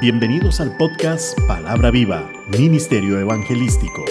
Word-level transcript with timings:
Bienvenidos 0.00 0.60
al 0.60 0.76
podcast 0.76 1.36
Palabra 1.48 1.90
Viva, 1.90 2.30
Ministerio 2.56 3.18
Evangelístico. 3.18 4.04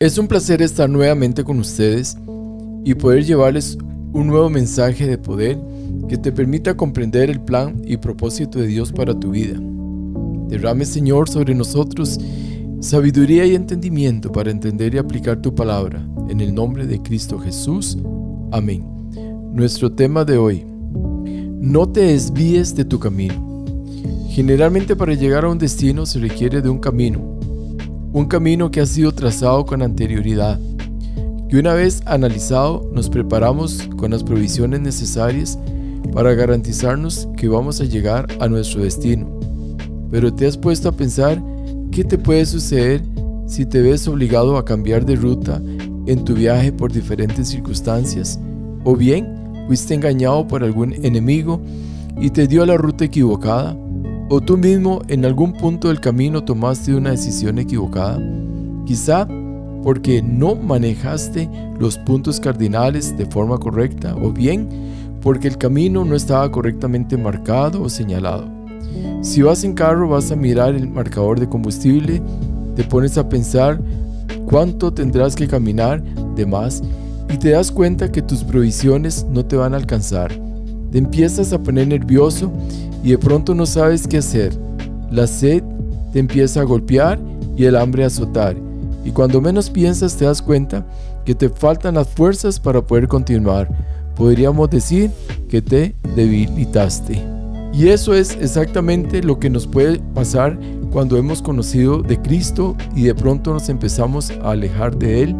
Es 0.00 0.18
un 0.18 0.26
placer 0.26 0.62
estar 0.62 0.90
nuevamente 0.90 1.44
con 1.44 1.60
ustedes 1.60 2.16
y 2.84 2.94
poder 2.94 3.24
llevarles 3.24 3.78
un 4.12 4.26
nuevo 4.26 4.50
mensaje 4.50 5.06
de 5.06 5.18
poder 5.18 5.56
que 6.08 6.18
te 6.18 6.32
permita 6.32 6.76
comprender 6.76 7.30
el 7.30 7.40
plan 7.40 7.80
y 7.84 7.96
propósito 7.98 8.58
de 8.58 8.66
Dios 8.66 8.90
para 8.90 9.16
tu 9.20 9.30
vida. 9.30 9.56
Derrame, 10.48 10.84
Señor, 10.84 11.28
sobre 11.28 11.54
nosotros 11.54 12.18
sabiduría 12.80 13.44
y 13.46 13.54
entendimiento 13.54 14.30
para 14.30 14.50
entender 14.50 14.94
y 14.94 14.98
aplicar 14.98 15.42
tu 15.42 15.54
palabra. 15.54 16.06
En 16.28 16.40
el 16.40 16.54
nombre 16.54 16.86
de 16.86 17.02
Cristo 17.02 17.38
Jesús. 17.38 17.98
Amén. 18.52 18.84
Nuestro 19.52 19.90
tema 19.92 20.24
de 20.24 20.38
hoy. 20.38 20.64
No 21.60 21.88
te 21.88 22.00
desvíes 22.00 22.76
de 22.76 22.84
tu 22.84 22.98
camino. 22.98 23.64
Generalmente 24.28 24.94
para 24.94 25.14
llegar 25.14 25.44
a 25.44 25.48
un 25.48 25.58
destino 25.58 26.06
se 26.06 26.20
requiere 26.20 26.62
de 26.62 26.68
un 26.68 26.78
camino. 26.78 27.38
Un 28.12 28.26
camino 28.26 28.70
que 28.70 28.80
ha 28.80 28.86
sido 28.86 29.12
trazado 29.12 29.64
con 29.64 29.82
anterioridad. 29.82 30.60
Que 31.48 31.58
una 31.58 31.74
vez 31.74 32.02
analizado 32.06 32.88
nos 32.92 33.08
preparamos 33.08 33.88
con 33.96 34.12
las 34.12 34.22
provisiones 34.22 34.80
necesarias 34.80 35.58
para 36.12 36.34
garantizarnos 36.34 37.28
que 37.36 37.48
vamos 37.48 37.80
a 37.80 37.84
llegar 37.84 38.26
a 38.40 38.48
nuestro 38.48 38.82
destino 38.82 39.35
pero 40.10 40.32
te 40.32 40.46
has 40.46 40.56
puesto 40.56 40.88
a 40.88 40.92
pensar 40.92 41.42
qué 41.90 42.04
te 42.04 42.18
puede 42.18 42.46
suceder 42.46 43.02
si 43.46 43.64
te 43.64 43.80
ves 43.80 44.06
obligado 44.08 44.56
a 44.56 44.64
cambiar 44.64 45.06
de 45.06 45.16
ruta 45.16 45.62
en 46.06 46.24
tu 46.24 46.34
viaje 46.34 46.72
por 46.72 46.92
diferentes 46.92 47.48
circunstancias, 47.48 48.38
o 48.84 48.96
bien 48.96 49.26
fuiste 49.66 49.94
engañado 49.94 50.46
por 50.46 50.62
algún 50.62 50.92
enemigo 51.04 51.60
y 52.20 52.30
te 52.30 52.46
dio 52.46 52.64
la 52.64 52.76
ruta 52.76 53.04
equivocada, 53.04 53.76
o 54.28 54.40
tú 54.40 54.56
mismo 54.56 55.02
en 55.08 55.24
algún 55.24 55.52
punto 55.52 55.88
del 55.88 56.00
camino 56.00 56.42
tomaste 56.44 56.94
una 56.94 57.10
decisión 57.10 57.58
equivocada, 57.58 58.20
quizá 58.84 59.28
porque 59.82 60.22
no 60.22 60.56
manejaste 60.56 61.48
los 61.78 61.98
puntos 61.98 62.40
cardinales 62.40 63.16
de 63.16 63.26
forma 63.26 63.58
correcta, 63.58 64.16
o 64.16 64.32
bien 64.32 64.68
porque 65.20 65.48
el 65.48 65.58
camino 65.58 66.04
no 66.04 66.14
estaba 66.14 66.50
correctamente 66.50 67.16
marcado 67.16 67.82
o 67.82 67.88
señalado. 67.88 68.55
Si 69.22 69.42
vas 69.42 69.64
en 69.64 69.74
carro 69.74 70.08
vas 70.08 70.30
a 70.30 70.36
mirar 70.36 70.74
el 70.74 70.88
marcador 70.88 71.40
de 71.40 71.48
combustible, 71.48 72.22
te 72.74 72.84
pones 72.84 73.18
a 73.18 73.28
pensar 73.28 73.80
cuánto 74.46 74.92
tendrás 74.92 75.34
que 75.34 75.48
caminar 75.48 76.02
de 76.34 76.46
más 76.46 76.82
y 77.32 77.36
te 77.38 77.50
das 77.50 77.70
cuenta 77.70 78.12
que 78.12 78.22
tus 78.22 78.44
provisiones 78.44 79.26
no 79.30 79.44
te 79.44 79.56
van 79.56 79.74
a 79.74 79.78
alcanzar. 79.78 80.32
Te 80.90 80.98
empiezas 80.98 81.52
a 81.52 81.58
poner 81.58 81.88
nervioso 81.88 82.52
y 83.02 83.10
de 83.10 83.18
pronto 83.18 83.54
no 83.54 83.66
sabes 83.66 84.06
qué 84.06 84.18
hacer. 84.18 84.52
La 85.10 85.26
sed 85.26 85.62
te 86.12 86.18
empieza 86.18 86.60
a 86.60 86.64
golpear 86.64 87.18
y 87.56 87.64
el 87.64 87.76
hambre 87.76 88.04
a 88.04 88.08
azotar. 88.08 88.56
Y 89.04 89.10
cuando 89.10 89.40
menos 89.40 89.70
piensas 89.70 90.16
te 90.16 90.24
das 90.24 90.42
cuenta 90.42 90.86
que 91.24 91.34
te 91.34 91.48
faltan 91.48 91.94
las 91.94 92.08
fuerzas 92.08 92.58
para 92.60 92.80
poder 92.80 93.08
continuar. 93.08 93.68
Podríamos 94.14 94.70
decir 94.70 95.10
que 95.48 95.60
te 95.60 95.94
debilitaste. 96.14 97.35
Y 97.76 97.88
eso 97.88 98.14
es 98.14 98.38
exactamente 98.40 99.22
lo 99.22 99.38
que 99.38 99.50
nos 99.50 99.66
puede 99.66 99.98
pasar 100.14 100.58
cuando 100.90 101.18
hemos 101.18 101.42
conocido 101.42 102.00
de 102.00 102.18
Cristo 102.22 102.74
y 102.94 103.02
de 103.02 103.14
pronto 103.14 103.52
nos 103.52 103.68
empezamos 103.68 104.30
a 104.30 104.52
alejar 104.52 104.96
de 104.96 105.24
Él 105.24 105.36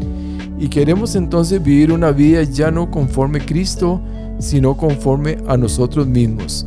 y 0.59 0.69
queremos 0.69 1.17
entonces 1.17 1.63
vivir 1.63 1.93
una 1.93 2.11
vida 2.11 2.43
ya 2.43 2.71
no 2.71 2.91
conforme 2.91 3.39
a 3.39 3.47
Cristo, 3.47 4.03
sino 4.39 4.77
conforme 4.77 5.39
a 5.49 5.57
nosotros 5.57 6.07
mismos. 6.07 6.67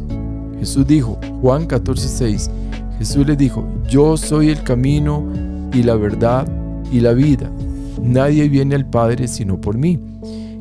Jesús 0.57 0.88
dijo, 0.88 1.19
Juan 1.39 1.67
14:6, 1.67 2.49
Jesús 2.97 3.27
le 3.27 3.35
dijo, 3.35 3.63
yo 3.88 4.17
soy 4.17 4.49
el 4.49 4.63
camino 4.63 5.23
y 5.71 5.83
la 5.83 5.94
verdad 5.94 6.47
y 6.91 6.99
la 6.99 7.13
vida. 7.13 7.47
Nadie 8.01 8.49
viene 8.49 8.73
al 8.73 8.89
Padre 8.89 9.27
sino 9.27 9.61
por 9.61 9.77
mí. 9.77 9.99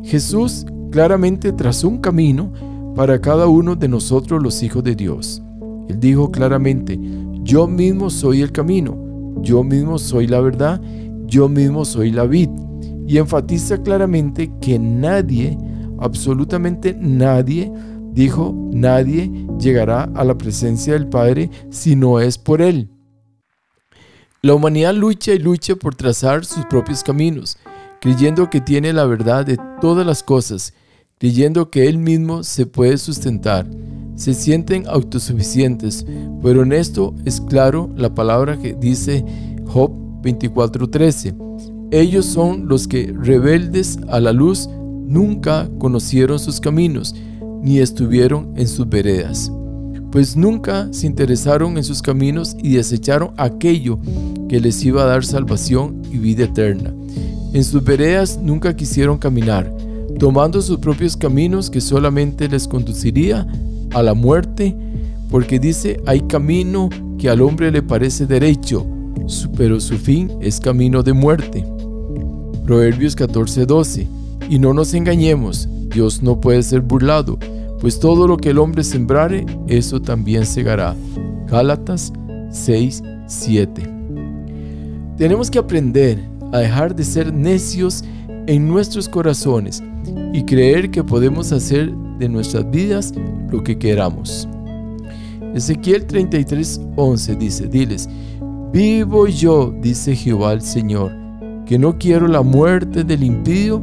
Jesús 0.04 0.66
claramente 0.91 1.53
trazó 1.53 1.88
un 1.88 1.99
camino 1.99 2.53
para 2.98 3.20
cada 3.20 3.47
uno 3.47 3.76
de 3.76 3.86
nosotros 3.86 4.42
los 4.42 4.60
hijos 4.60 4.82
de 4.82 4.97
Dios. 4.97 5.41
Él 5.88 6.00
dijo 6.00 6.32
claramente, 6.32 6.98
yo 7.44 7.69
mismo 7.69 8.10
soy 8.10 8.42
el 8.42 8.50
camino, 8.50 8.98
yo 9.41 9.62
mismo 9.62 9.98
soy 9.98 10.26
la 10.26 10.41
verdad, 10.41 10.82
yo 11.26 11.48
mismo 11.48 11.84
soy 11.84 12.10
la 12.10 12.25
vid. 12.25 12.48
Y 13.06 13.19
enfatiza 13.19 13.81
claramente 13.84 14.50
que 14.60 14.81
nadie, 14.81 15.56
absolutamente 16.00 16.92
nadie, 16.98 17.70
dijo, 18.14 18.53
nadie 18.72 19.30
llegará 19.60 20.10
a 20.16 20.25
la 20.25 20.36
presencia 20.36 20.94
del 20.94 21.06
Padre 21.06 21.50
si 21.70 21.94
no 21.94 22.19
es 22.19 22.36
por 22.36 22.60
Él. 22.60 22.91
La 24.42 24.54
humanidad 24.54 24.92
lucha 24.92 25.32
y 25.32 25.38
lucha 25.38 25.76
por 25.76 25.94
trazar 25.94 26.44
sus 26.44 26.65
propios 26.65 27.04
caminos, 27.04 27.59
creyendo 28.00 28.50
que 28.50 28.60
tiene 28.60 28.92
la 28.92 29.04
verdad 29.04 29.47
de 29.47 29.56
todas 29.80 30.04
las 30.04 30.25
cosas 30.25 30.75
creyendo 31.19 31.71
que 31.71 31.89
Él 31.89 31.99
mismo 31.99 32.43
se 32.43 32.67
puede 32.67 32.97
sustentar. 32.99 33.67
Se 34.17 34.34
sienten 34.34 34.87
autosuficientes, 34.89 36.05
pero 36.43 36.62
en 36.62 36.73
esto 36.73 37.15
es 37.25 37.41
claro 37.41 37.91
la 37.97 38.15
palabra 38.15 38.59
que 38.59 38.75
dice 38.75 39.25
Job 39.67 39.93
24:13. 40.23 41.34
Ellos 41.91 42.27
son 42.27 42.69
los 42.69 42.89
que 42.89 43.15
rebeldes 43.17 43.99
a 44.09 44.21
la 44.21 44.33
luz 44.33 44.69
nunca 45.09 45.69
conocieron 45.78 46.39
sus 46.39 46.61
caminos, 46.61 47.15
ni 47.62 47.78
estuvieron 47.78 48.53
en 48.57 48.69
sus 48.69 48.89
veredas, 48.89 49.51
pues 50.12 50.37
nunca 50.37 50.89
se 50.93 51.07
interesaron 51.07 51.77
en 51.77 51.84
sus 51.84 52.03
caminos 52.03 52.57
y 52.62 52.75
desecharon 52.75 53.33
aquello 53.37 53.99
que 54.49 54.61
les 54.61 54.84
iba 54.84 55.03
a 55.03 55.07
dar 55.07 55.25
salvación 55.25 56.03
y 56.12 56.19
vida 56.19 56.45
eterna. 56.45 56.95
En 57.53 57.65
sus 57.65 57.83
veredas 57.83 58.39
nunca 58.43 58.77
quisieron 58.77 59.19
caminar, 59.19 59.75
tomando 60.19 60.61
sus 60.61 60.79
propios 60.79 61.17
caminos 61.17 61.71
que 61.71 61.81
solamente 61.81 62.49
les 62.49 62.67
conduciría 62.67 63.47
a 63.95 64.03
la 64.03 64.15
muerte, 64.15 64.77
porque 65.31 65.59
dice, 65.59 66.01
hay 66.06 66.23
camino 66.23 66.89
que 67.19 67.29
al 67.29 67.41
hombre 67.41 67.71
le 67.71 67.83
parece 67.83 68.27
derecho, 68.27 68.84
pero 69.57 69.81
su 69.81 69.97
fin 69.97 70.31
es 70.41 70.59
camino 70.59 71.03
de 71.03 71.12
muerte. 71.12 71.65
Proverbios 72.65 73.17
14:12. 73.17 74.07
Y 74.51 74.59
no 74.59 74.73
nos 74.73 74.95
engañemos, 74.95 75.69
Dios 75.93 76.23
no 76.23 76.41
puede 76.41 76.62
ser 76.62 76.81
burlado, 76.81 77.39
pues 77.81 78.01
todo 78.01 78.27
lo 78.27 78.39
que 78.39 78.51
el 78.51 78.59
hombre 78.59 78.83
sembrare, 78.83 79.45
eso 79.69 80.01
también 80.01 80.47
segará. 80.47 80.97
Gálatas 81.49 82.12
6:7. 82.51 83.89
Tenemos 85.17 85.51
que 85.51 85.59
aprender 85.59 86.19
a 86.53 86.59
dejar 86.59 86.97
de 86.97 87.05
ser 87.05 87.33
necios 87.33 88.05
en 88.47 88.67
nuestros 88.69 89.09
corazones 89.09 89.83
y 90.33 90.45
creer 90.45 90.91
que 90.91 91.05
podemos 91.05 91.53
hacer 91.53 91.95
de 92.19 92.29
nuestras 92.29 92.71
vidas 92.71 93.13
lo 93.51 93.63
que 93.63 93.79
queramos. 93.79 94.49
Ezequiel 95.55 96.07
33:11 96.07 97.39
dice, 97.39 97.67
diles, 97.69 98.09
vivo 98.73 99.27
yo, 99.27 99.75
dice 99.81 100.15
Jehová 100.15 100.53
el 100.53 100.63
Señor, 100.63 101.13
que 101.67 101.79
no 101.79 101.99
quiero 101.99 102.29
la 102.29 102.43
muerte 102.43 103.05
del 103.05 103.23
impío, 103.23 103.83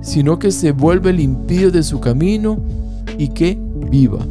sino 0.00 0.38
que 0.38 0.50
se 0.50 0.72
vuelva 0.72 1.10
el 1.10 1.20
impío 1.20 1.70
de 1.70 1.82
su 1.82 2.00
camino 2.00 2.58
y 3.18 3.28
que 3.28 3.58
viva. 3.90 4.26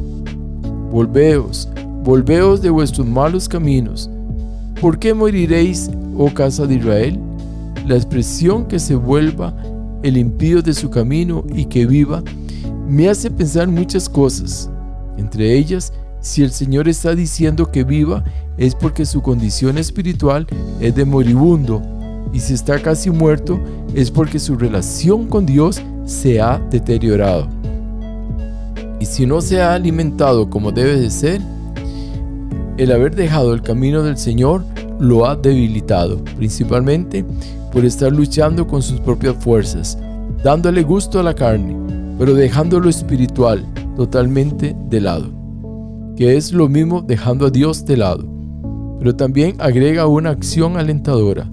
Volveos, 0.92 1.70
volveos 2.04 2.62
de 2.62 2.70
vuestros 2.70 3.08
malos 3.08 3.48
caminos. 3.48 4.10
¿Por 4.80 5.00
qué 5.00 5.14
moriréis, 5.14 5.90
oh 6.18 6.30
casa 6.34 6.68
de 6.68 6.76
Israel? 6.76 7.20
La 7.88 7.96
expresión 7.96 8.68
que 8.68 8.80
se 8.80 8.96
vuelva 8.96 9.56
el 10.04 10.18
impío 10.18 10.62
de 10.62 10.74
su 10.74 10.90
camino 10.90 11.44
y 11.56 11.66
que 11.66 11.86
viva, 11.86 12.22
me 12.88 13.10
hace 13.10 13.32
pensar 13.32 13.68
muchas 13.68 14.08
cosas. 14.08 14.70
Entre 15.18 15.58
ellas, 15.58 15.94
si 16.20 16.44
el 16.44 16.52
Señor 16.52 16.88
está 16.88 17.16
diciendo 17.16 17.72
que 17.72 17.84
viva, 17.84 18.24
es 18.58 18.76
porque 18.76 19.06
su 19.06 19.22
condición 19.22 19.78
espiritual 19.78 20.46
es 20.80 20.94
de 20.96 21.06
moribundo, 21.06 21.82
y 22.32 22.40
si 22.40 22.54
está 22.54 22.80
casi 22.82 23.10
muerto, 23.10 23.60
es 23.94 24.10
porque 24.10 24.40
su 24.40 24.56
relación 24.56 25.28
con 25.28 25.46
Dios 25.46 25.82
se 26.06 26.42
ha 26.42 26.60
deteriorado. 26.72 27.48
Y 29.00 29.06
si 29.06 29.26
no 29.26 29.42
se 29.42 29.62
ha 29.62 29.74
alimentado 29.74 30.50
como 30.50 30.72
debe 30.72 31.00
de 31.00 31.10
ser, 31.10 31.42
el 32.78 32.92
haber 32.92 33.16
dejado 33.16 33.54
el 33.54 33.62
camino 33.62 34.02
del 34.02 34.18
Señor 34.18 34.66
lo 35.00 35.28
ha 35.28 35.36
debilitado, 35.36 36.24
principalmente 36.38 37.26
por 37.74 37.84
estar 37.84 38.12
luchando 38.12 38.68
con 38.68 38.84
sus 38.84 39.00
propias 39.00 39.36
fuerzas, 39.44 39.98
dándole 40.44 40.84
gusto 40.84 41.20
a 41.20 41.24
la 41.24 41.34
carne, 41.34 41.76
pero 42.20 42.36
dejando 42.36 42.80
lo 42.80 42.88
espiritual 42.88 43.66
totalmente 43.96 44.76
de 44.90 45.02
lado, 45.02 45.32
que 46.16 46.38
es 46.38 46.54
lo 46.54 46.70
mismo 46.70 47.02
dejando 47.02 47.48
a 47.48 47.50
Dios 47.50 47.84
de 47.86 47.98
lado. 47.98 48.30
pero 49.00 49.16
también 49.18 49.56
agrega 49.60 50.08
una 50.08 50.30
acción 50.30 50.78
alentadora, 50.78 51.50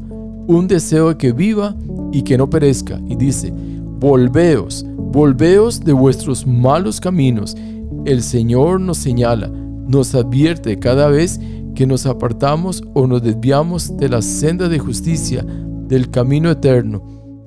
un 0.47 0.69
deseo 0.69 1.09
de 1.09 1.17
que 1.17 1.33
viva 1.33 1.75
y 2.13 2.23
que 2.23 2.39
no 2.39 2.49
perezca, 2.49 3.01
y 3.09 3.17
dice, 3.17 3.53
volveos, 3.99 4.87
volveos 4.97 5.81
de 5.81 5.93
vuestros 5.93 6.47
malos 6.47 7.01
caminos. 7.01 7.57
El 8.05 8.23
Señor 8.23 8.81
nos 8.81 8.99
señala, 8.99 9.49
nos 9.49 10.15
advierte 10.15 10.79
cada 10.79 11.09
vez 11.09 11.41
que 11.75 11.87
nos 11.87 12.07
apartamos 12.07 12.85
o 12.95 13.09
nos 13.09 13.23
desviamos 13.23 13.97
de 13.97 14.09
la 14.09 14.23
senda 14.23 14.69
de 14.69 14.79
justicia, 14.79 15.45
del 15.91 16.11
camino 16.11 16.51
eterno. 16.51 17.03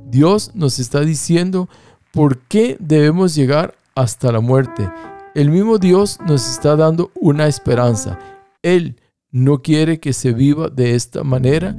Dios 0.06 0.52
nos 0.54 0.78
está 0.78 1.00
diciendo 1.00 1.70
por 2.12 2.38
qué 2.42 2.78
debemos 2.80 3.34
llegar 3.34 3.74
hasta 3.96 4.32
la 4.32 4.42
muerte. 4.42 4.88
El 5.34 5.50
mismo 5.50 5.80
Dios 5.80 6.20
nos 6.28 6.48
está 6.48 6.76
dando 6.76 7.10
una 7.20 7.48
esperanza. 7.48 8.20
Él 8.62 8.98
no 9.32 9.64
quiere 9.64 10.00
que 10.00 10.14
se 10.14 10.34
viva 10.34 10.70
de 10.70 10.94
esta 10.94 11.24
manera 11.24 11.76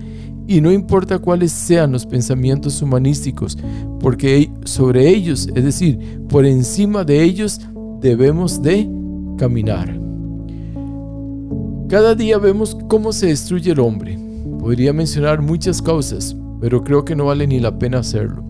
y 0.49 0.61
no 0.61 0.72
importa 0.72 1.19
cuáles 1.19 1.52
sean 1.52 1.93
los 1.93 2.06
pensamientos 2.06 2.82
humanísticos, 2.82 3.56
porque 4.00 4.50
sobre 4.64 5.08
ellos, 5.08 5.49
es 5.55 5.64
decir, 5.64 6.20
por 6.28 6.46
encima 6.46 7.05
de 7.05 7.22
ellos, 7.22 7.60
debemos 8.00 8.60
de 8.60 8.88
caminar. 9.38 10.00
Cada 11.88 12.14
día 12.14 12.38
vemos 12.38 12.76
cómo 12.88 13.12
se 13.12 13.26
destruye 13.26 13.70
el 13.70 13.81
hombre. 13.81 14.19
Podría 14.58 14.93
mencionar 14.93 15.40
muchas 15.40 15.81
causas, 15.81 16.34
pero 16.64 16.82
creo 16.82 17.05
que 17.05 17.14
no 17.14 17.26
vale 17.26 17.46
ni 17.46 17.61
la 17.61 17.78
pena 17.78 17.99
hacerlo. 17.99 18.43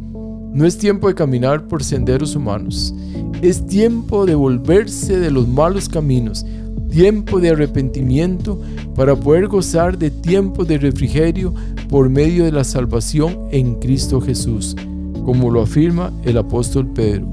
No 0.52 0.66
es 0.66 0.78
tiempo 0.78 1.08
de 1.08 1.16
caminar 1.16 1.66
por 1.66 1.82
senderos 1.82 2.36
humanos. 2.36 2.94
Es 3.42 3.66
tiempo 3.66 4.24
de 4.24 4.36
volverse 4.36 5.18
de 5.18 5.32
los 5.32 5.48
malos 5.48 5.88
caminos, 5.88 6.46
tiempo 6.88 7.40
de 7.40 7.50
arrepentimiento 7.50 8.60
para 8.94 9.16
poder 9.16 9.48
gozar 9.48 9.98
de 9.98 10.12
tiempo 10.12 10.64
de 10.64 10.78
refrigerio 10.78 11.52
por 11.88 12.08
medio 12.08 12.44
de 12.44 12.52
la 12.52 12.62
salvación 12.62 13.48
en 13.50 13.80
Cristo 13.80 14.20
Jesús, 14.20 14.76
como 15.24 15.50
lo 15.50 15.62
afirma 15.62 16.12
el 16.22 16.38
apóstol 16.38 16.86
Pedro. 16.86 17.26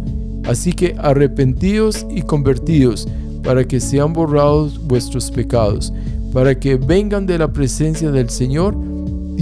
Así 0.45 0.73
que 0.73 0.95
arrepentidos 0.97 2.07
y 2.09 2.23
convertidos 2.23 3.07
para 3.43 3.65
que 3.65 3.79
sean 3.79 4.13
borrados 4.13 4.83
vuestros 4.87 5.29
pecados, 5.29 5.93
para 6.33 6.59
que 6.59 6.77
vengan 6.77 7.27
de 7.27 7.37
la 7.37 7.53
presencia 7.53 8.09
del 8.09 8.31
Señor 8.31 8.75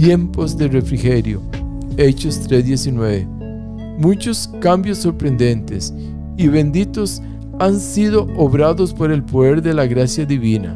tiempos 0.00 0.56
de 0.56 0.66
refrigerio. 0.66 1.42
Hechos 1.98 2.48
3:19. 2.48 3.26
Muchos 3.98 4.48
cambios 4.58 4.96
sorprendentes 4.96 5.92
y 6.38 6.48
benditos 6.48 7.20
han 7.58 7.78
sido 7.78 8.26
obrados 8.38 8.94
por 8.94 9.12
el 9.12 9.22
poder 9.22 9.60
de 9.60 9.74
la 9.74 9.84
gracia 9.84 10.24
divina. 10.24 10.74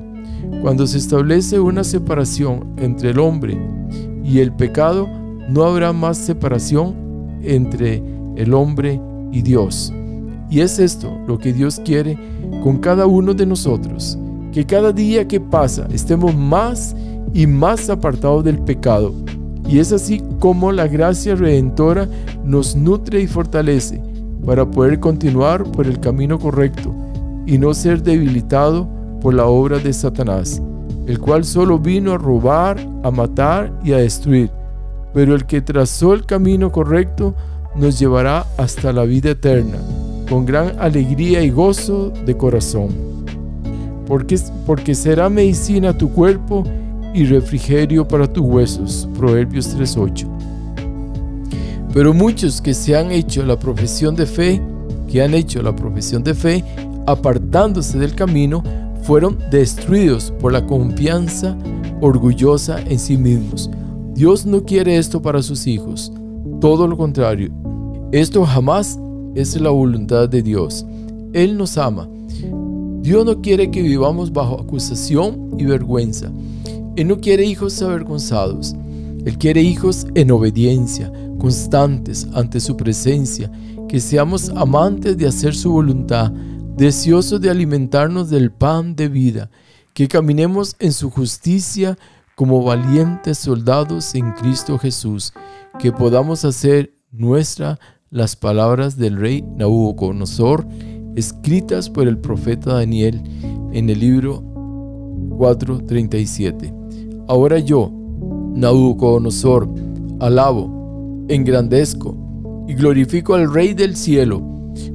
Cuando 0.60 0.86
se 0.86 0.98
establece 0.98 1.58
una 1.58 1.84
separación 1.84 2.74
entre 2.76 3.12
el 3.12 3.18
hombre 3.18 3.56
y 4.22 4.40
el 4.40 4.52
pecado, 4.52 5.08
no 5.48 5.64
habrá 5.64 5.94
más 5.94 6.18
separación 6.18 6.94
entre 7.42 8.02
el 8.36 8.52
hombre 8.52 9.00
y 9.32 9.40
Dios. 9.40 9.90
Y 10.50 10.60
es 10.60 10.78
esto 10.78 11.18
lo 11.26 11.38
que 11.38 11.54
Dios 11.54 11.80
quiere 11.82 12.18
con 12.62 12.76
cada 12.76 13.06
uno 13.06 13.32
de 13.32 13.46
nosotros, 13.46 14.18
que 14.52 14.66
cada 14.66 14.92
día 14.92 15.26
que 15.26 15.40
pasa 15.40 15.88
estemos 15.90 16.36
más 16.36 16.94
y 17.32 17.46
más 17.46 17.88
apartados 17.90 18.44
del 18.44 18.58
pecado. 18.58 19.14
Y 19.66 19.78
es 19.78 19.92
así 19.92 20.22
como 20.40 20.72
la 20.72 20.86
gracia 20.86 21.34
redentora 21.34 22.08
nos 22.44 22.76
nutre 22.76 23.20
y 23.20 23.26
fortalece 23.26 24.00
para 24.44 24.70
poder 24.70 25.00
continuar 25.00 25.64
por 25.64 25.86
el 25.86 25.98
camino 26.00 26.38
correcto 26.38 26.94
y 27.46 27.58
no 27.58 27.72
ser 27.72 28.02
debilitado 28.02 28.88
por 29.20 29.34
la 29.34 29.46
obra 29.46 29.78
de 29.78 29.92
Satanás, 29.92 30.60
el 31.06 31.18
cual 31.18 31.44
solo 31.44 31.78
vino 31.78 32.12
a 32.12 32.18
robar, 32.18 32.78
a 33.02 33.10
matar 33.10 33.72
y 33.82 33.92
a 33.92 33.98
destruir. 33.98 34.50
Pero 35.14 35.34
el 35.34 35.46
que 35.46 35.62
trazó 35.62 36.12
el 36.12 36.26
camino 36.26 36.70
correcto 36.70 37.34
nos 37.74 37.98
llevará 37.98 38.46
hasta 38.58 38.92
la 38.92 39.04
vida 39.04 39.30
eterna, 39.30 39.78
con 40.28 40.44
gran 40.44 40.78
alegría 40.78 41.42
y 41.42 41.50
gozo 41.50 42.12
de 42.26 42.36
corazón. 42.36 42.88
Porque, 44.06 44.38
porque 44.66 44.94
será 44.94 45.30
medicina 45.30 45.96
tu 45.96 46.10
cuerpo 46.10 46.64
y 47.14 47.24
refrigerio 47.24 48.06
para 48.06 48.26
tus 48.26 48.44
huesos. 48.44 49.08
Proverbios 49.16 49.74
3.8. 49.76 50.26
Pero 51.94 52.12
muchos 52.12 52.60
que 52.60 52.74
se 52.74 52.96
han 52.96 53.12
hecho 53.12 53.44
la 53.44 53.58
profesión 53.58 54.16
de 54.16 54.26
fe, 54.26 54.60
que 55.08 55.22
han 55.22 55.32
hecho 55.32 55.62
la 55.62 55.74
profesión 55.74 56.24
de 56.24 56.34
fe, 56.34 56.64
apartándose 57.06 57.98
del 57.98 58.14
camino, 58.14 58.62
fueron 59.02 59.38
destruidos 59.50 60.32
por 60.40 60.52
la 60.52 60.66
confianza 60.66 61.56
orgullosa 62.00 62.80
en 62.80 62.98
sí 62.98 63.16
mismos. 63.16 63.70
Dios 64.14 64.44
no 64.44 64.64
quiere 64.64 64.96
esto 64.98 65.22
para 65.22 65.42
sus 65.42 65.66
hijos, 65.66 66.12
todo 66.60 66.88
lo 66.88 66.96
contrario. 66.96 67.52
Esto 68.12 68.44
jamás 68.44 68.98
es 69.34 69.60
la 69.60 69.70
voluntad 69.70 70.28
de 70.28 70.42
Dios. 70.42 70.86
Él 71.32 71.56
nos 71.56 71.78
ama. 71.78 72.08
Dios 73.02 73.26
no 73.26 73.40
quiere 73.42 73.70
que 73.70 73.82
vivamos 73.82 74.32
bajo 74.32 74.60
acusación 74.60 75.50
y 75.58 75.64
vergüenza. 75.64 76.30
Él 76.96 77.08
no 77.08 77.18
quiere 77.18 77.44
hijos 77.44 77.82
avergonzados. 77.82 78.74
Él 79.24 79.38
quiere 79.38 79.62
hijos 79.62 80.06
en 80.14 80.30
obediencia, 80.30 81.10
constantes 81.38 82.28
ante 82.34 82.60
su 82.60 82.76
presencia, 82.76 83.50
que 83.88 83.98
seamos 83.98 84.50
amantes 84.50 85.16
de 85.16 85.26
hacer 85.26 85.54
su 85.54 85.72
voluntad, 85.72 86.30
deseosos 86.76 87.40
de 87.40 87.50
alimentarnos 87.50 88.30
del 88.30 88.52
pan 88.52 88.94
de 88.94 89.08
vida, 89.08 89.50
que 89.92 90.08
caminemos 90.08 90.76
en 90.78 90.92
su 90.92 91.10
justicia 91.10 91.96
como 92.36 92.62
valientes 92.62 93.38
soldados 93.38 94.14
en 94.14 94.32
Cristo 94.32 94.78
Jesús, 94.78 95.32
que 95.78 95.90
podamos 95.90 96.44
hacer 96.44 96.94
nuestra 97.10 97.78
las 98.10 98.36
palabras 98.36 98.96
del 98.96 99.16
rey 99.16 99.42
Nabucodonosor, 99.56 100.66
escritas 101.16 101.90
por 101.90 102.06
el 102.06 102.18
profeta 102.18 102.74
Daniel 102.74 103.22
en 103.72 103.88
el 103.88 103.98
libro 104.00 104.42
4:37. 105.38 106.83
Ahora 107.26 107.58
yo, 107.58 107.90
Nabucodonosor, 108.54 109.68
alabo, 110.20 111.24
engrandezco 111.28 112.14
y 112.68 112.74
glorifico 112.74 113.34
al 113.34 113.52
Rey 113.52 113.72
del 113.72 113.96
cielo, 113.96 114.42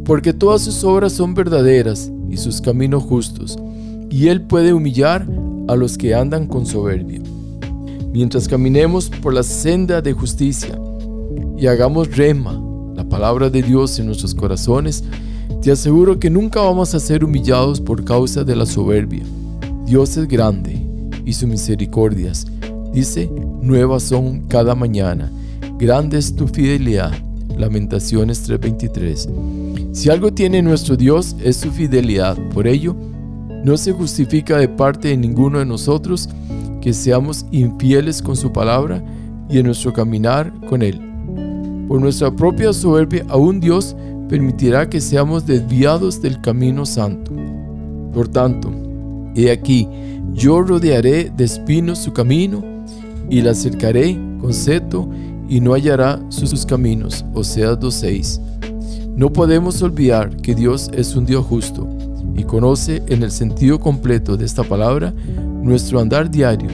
porque 0.05 0.31
todas 0.31 0.61
sus 0.61 0.83
obras 0.83 1.13
son 1.13 1.33
verdaderas 1.33 2.11
y 2.29 2.37
sus 2.37 2.61
caminos 2.61 3.03
justos, 3.03 3.57
y 4.09 4.27
él 4.27 4.43
puede 4.43 4.73
humillar 4.73 5.27
a 5.67 5.75
los 5.75 5.97
que 5.97 6.13
andan 6.13 6.47
con 6.47 6.65
soberbia. 6.65 7.21
Mientras 8.13 8.47
caminemos 8.47 9.09
por 9.09 9.33
la 9.33 9.43
senda 9.43 10.01
de 10.01 10.13
justicia 10.13 10.79
y 11.57 11.67
hagamos 11.67 12.15
rema, 12.15 12.62
la 12.95 13.07
palabra 13.09 13.50
de 13.50 13.63
Dios 13.63 13.98
en 14.00 14.05
nuestros 14.05 14.36
corazones, 14.36 15.03
te 15.62 15.71
aseguro 15.71 16.19
que 16.19 16.29
nunca 16.29 16.62
vamos 16.62 16.93
a 16.93 17.00
ser 17.00 17.24
humillados 17.24 17.81
por 17.81 18.03
causa 18.03 18.43
de 18.43 18.55
la 18.55 18.65
soberbia. 18.65 19.24
Dios 19.86 20.15
es 20.15 20.27
grande 20.27 20.78
y 21.29 21.33
sus 21.33 21.48
misericordias 21.48 22.45
Dice, 22.93 23.29
nuevas 23.62 24.03
son 24.03 24.48
cada 24.48 24.74
mañana, 24.74 25.31
grande 25.77 26.17
es 26.17 26.36
tu 26.36 26.48
fidelidad. 26.48 27.12
Lamentaciones 27.55 28.50
3:23. 28.50 29.29
Si 29.91 30.09
algo 30.09 30.33
tiene 30.33 30.62
nuestro 30.62 30.95
Dios 30.95 31.36
es 31.43 31.57
su 31.57 31.71
fidelidad. 31.71 32.38
Por 32.53 32.67
ello, 32.67 32.95
no 33.63 33.77
se 33.77 33.91
justifica 33.91 34.57
de 34.57 34.69
parte 34.69 35.09
de 35.09 35.17
ninguno 35.17 35.59
de 35.59 35.65
nosotros 35.65 36.29
que 36.81 36.93
seamos 36.93 37.45
infieles 37.51 38.21
con 38.21 38.36
su 38.36 38.51
palabra 38.51 39.03
y 39.50 39.59
en 39.59 39.65
nuestro 39.65 39.93
caminar 39.93 40.51
con 40.67 40.81
Él. 40.81 41.00
Por 41.88 42.01
nuestra 42.01 42.31
propia 42.31 42.74
soberbia, 42.74 43.25
aún 43.29 43.59
Dios 43.59 43.95
permitirá 44.29 44.89
que 44.89 45.01
seamos 45.01 45.45
desviados 45.45 46.21
del 46.21 46.41
camino 46.41 46.86
santo. 46.86 47.31
Por 48.13 48.29
tanto, 48.29 48.71
he 49.36 49.51
aquí, 49.51 49.88
yo 50.33 50.62
rodearé 50.62 51.31
de 51.36 51.43
espinos 51.43 52.00
su 52.00 52.13
camino 52.13 52.63
y 53.29 53.41
la 53.41 53.53
cercaré 53.53 54.17
con 54.39 54.53
seto 54.53 55.09
y 55.48 55.59
no 55.59 55.74
hallará 55.74 56.21
sus 56.29 56.65
caminos. 56.65 57.25
Oseas 57.33 57.79
2.6. 57.79 58.39
No 59.15 59.33
podemos 59.33 59.81
olvidar 59.81 60.36
que 60.38 60.55
Dios 60.55 60.89
es 60.93 61.15
un 61.15 61.25
Dios 61.25 61.45
justo 61.45 61.88
y 62.36 62.43
conoce 62.43 63.03
en 63.07 63.24
el 63.24 63.31
sentido 63.31 63.79
completo 63.79 64.38
de 64.38 64.45
esta 64.45 64.63
palabra 64.63 65.13
nuestro 65.62 66.00
andar 66.00 66.29
diario. 66.29 66.69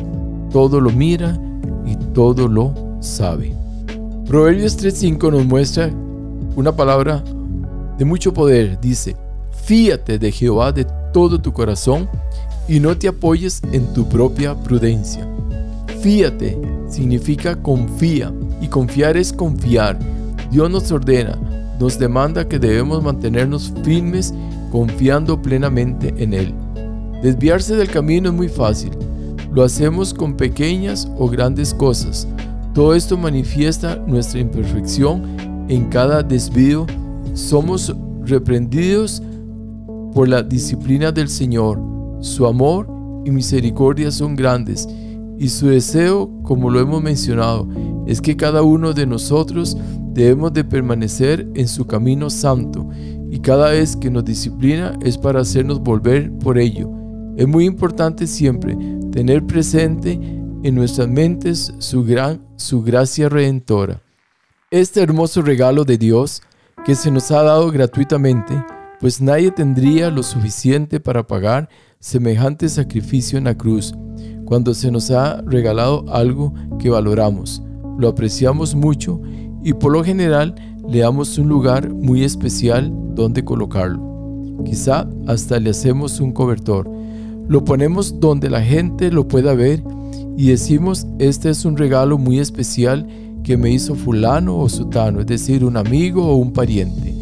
Todo 0.51 0.79
lo 0.79 0.91
mira 0.91 1.39
y 1.85 1.95
todo 2.13 2.47
lo 2.47 2.74
sabe. 3.00 3.53
Proverbios 4.27 4.77
3.5 4.77 5.31
nos 5.31 5.45
muestra 5.45 5.89
una 6.55 6.75
palabra 6.75 7.24
de 7.97 8.05
mucho 8.05 8.33
poder. 8.33 8.79
Dice, 8.79 9.15
fíate 9.63 10.19
de 10.19 10.31
Jehová 10.31 10.71
de 10.71 10.85
todo 11.13 11.39
tu 11.39 11.53
corazón 11.53 12.09
y 12.67 12.79
no 12.79 12.98
te 12.98 13.07
apoyes 13.07 13.62
en 13.72 13.86
tu 13.93 14.07
propia 14.07 14.55
prudencia. 14.55 15.27
Fíate 16.01 16.57
significa 16.89 17.55
confía 17.55 18.34
y 18.62 18.67
confiar 18.67 19.17
es 19.17 19.34
confiar. 19.34 20.00
Dios 20.51 20.69
nos 20.69 20.91
ordena, 20.91 21.38
nos 21.79 22.00
demanda 22.00 22.48
que 22.48 22.60
debemos 22.60 23.03
mantenernos 23.03 23.74
firmes 23.84 24.34
confiando 24.72 25.41
plenamente 25.41 26.13
en 26.17 26.34
Él. 26.34 26.53
Desviarse 27.22 27.75
del 27.75 27.89
camino 27.89 28.29
es 28.29 28.36
muy 28.36 28.50
fácil. 28.50 28.91
Lo 29.51 29.63
hacemos 29.63 30.13
con 30.13 30.36
pequeñas 30.36 31.10
o 31.17 31.29
grandes 31.29 31.74
cosas. 31.74 32.27
Todo 32.74 32.93
esto 32.93 33.17
manifiesta 33.17 33.95
nuestra 34.05 34.39
imperfección 34.39 35.65
en 35.69 35.86
cada 35.86 36.22
desvío. 36.24 36.86
Somos 37.34 37.95
reprendidos 38.25 39.24
por 40.13 40.27
la 40.27 40.43
disciplina 40.43 41.12
del 41.12 41.29
Señor. 41.29 41.79
Su 42.25 42.48
amor 42.48 42.88
y 43.24 43.29
misericordia 43.29 44.10
son 44.10 44.36
grandes 44.36 44.89
y 45.38 45.48
su 45.48 45.67
deseo, 45.67 46.27
como 46.41 46.72
lo 46.72 46.79
hemos 46.79 47.03
mencionado, 47.03 47.67
es 48.08 48.20
que 48.20 48.36
cada 48.36 48.63
uno 48.63 48.94
de 48.94 49.05
nosotros 49.05 49.77
debemos 50.12 50.51
de 50.51 50.63
permanecer 50.63 51.48
en 51.53 51.67
su 51.67 51.86
camino 51.86 52.32
santo 52.32 52.89
y 53.29 53.41
cada 53.41 53.70
vez 53.70 53.96
que 53.96 54.10
nos 54.10 54.25
disciplina 54.25 54.98
es 55.03 55.20
para 55.20 55.41
hacernos 55.41 55.79
volver 55.82 56.32
por 56.39 56.58
ello. 56.58 56.89
Es 57.38 57.48
muy 57.48 57.65
importante 57.65 58.25
siempre 58.25 58.75
tener 59.12 59.46
presente 59.46 60.13
en 60.63 60.74
nuestras 60.74 61.08
mentes 61.08 61.75
su 61.77 62.03
gran 62.03 62.41
su 62.55 62.82
gracia 62.82 63.29
redentora. 63.29 64.01
Este 64.72 65.00
hermoso 65.00 65.44
regalo 65.44 65.86
de 65.86 66.00
Dios 66.00 66.41
que 66.88 66.96
se 66.96 67.12
nos 67.12 67.29
ha 67.29 67.44
dado 67.44 67.70
gratuitamente, 67.70 68.55
pues 68.99 69.21
nadie 69.21 69.51
tendría 69.51 70.09
lo 70.09 70.23
suficiente 70.23 70.99
para 70.99 71.25
pagar 71.25 71.69
semejante 71.99 72.69
sacrificio 72.69 73.37
en 73.37 73.45
la 73.45 73.55
cruz 73.55 73.93
cuando 74.45 74.73
se 74.73 74.91
nos 74.91 75.09
ha 75.11 75.41
regalado 75.41 76.05
algo 76.09 76.53
que 76.79 76.89
valoramos, 76.89 77.63
lo 77.97 78.07
apreciamos 78.07 78.75
mucho 78.75 79.19
y 79.63 79.73
por 79.73 79.91
lo 79.91 80.03
general 80.03 80.53
le 80.87 80.99
damos 80.99 81.37
un 81.39 81.49
lugar 81.49 81.91
muy 81.91 82.23
especial 82.23 82.93
donde 83.15 83.43
colocarlo. 83.43 83.99
Quizá 84.63 85.09
hasta 85.27 85.59
le 85.59 85.71
hacemos 85.71 86.19
un 86.19 86.31
cobertor. 86.31 86.89
Lo 87.47 87.63
ponemos 87.63 88.19
donde 88.19 88.49
la 88.49 88.61
gente 88.61 89.11
lo 89.11 89.27
pueda 89.27 89.55
ver 89.55 89.83
y 90.37 90.49
decimos, 90.49 91.07
este 91.17 91.49
es 91.49 91.65
un 91.65 91.77
regalo 91.77 92.17
muy 92.17 92.39
especial 92.39 93.07
que 93.43 93.57
me 93.57 93.71
hizo 93.71 93.95
fulano 93.95 94.57
o 94.57 94.69
sutano, 94.69 95.21
es 95.21 95.27
decir, 95.27 95.63
un 95.65 95.77
amigo 95.77 96.27
o 96.27 96.35
un 96.35 96.53
pariente. 96.53 97.14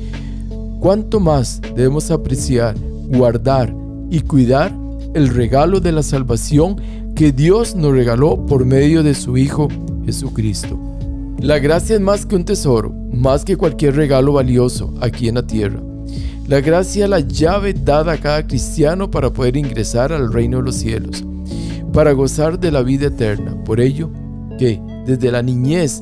¿Cuánto 0.83 1.21
más 1.21 1.61
debemos 1.77 2.11
apreciar, 2.11 2.75
guardar 3.07 3.73
y 4.11 4.19
cuidar 4.19 4.75
el 5.13 5.29
regalo 5.29 5.79
de 5.79 5.93
la 5.93 6.03
salvación 6.03 6.75
que 7.15 7.31
Dios 7.31 7.73
nos 7.73 7.93
regaló 7.93 8.45
por 8.45 8.65
medio 8.65 9.01
de 9.01 9.13
su 9.13 9.37
Hijo 9.37 9.69
Jesucristo. 10.03 10.77
La 11.39 11.59
gracia 11.59 11.95
es 11.95 12.01
más 12.01 12.25
que 12.25 12.35
un 12.35 12.43
tesoro, 12.43 12.93
más 13.13 13.45
que 13.45 13.55
cualquier 13.55 13.95
regalo 13.95 14.33
valioso 14.33 14.93
aquí 14.99 15.29
en 15.29 15.35
la 15.35 15.47
tierra. 15.47 15.79
La 16.49 16.59
gracia 16.59 17.05
es 17.05 17.09
la 17.09 17.21
llave 17.21 17.73
dada 17.73 18.11
a 18.11 18.17
cada 18.17 18.45
cristiano 18.45 19.09
para 19.09 19.31
poder 19.31 19.55
ingresar 19.55 20.11
al 20.11 20.33
reino 20.33 20.57
de 20.57 20.63
los 20.63 20.75
cielos, 20.75 21.23
para 21.93 22.11
gozar 22.11 22.59
de 22.59 22.71
la 22.73 22.81
vida 22.81 23.07
eterna. 23.07 23.55
Por 23.63 23.79
ello, 23.79 24.09
que 24.59 24.81
desde 25.05 25.31
la 25.31 25.41
niñez 25.41 26.01